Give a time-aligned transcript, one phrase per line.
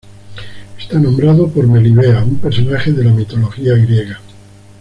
[0.79, 4.19] Está nombrado por Melibea, un personaje de la mitología griega.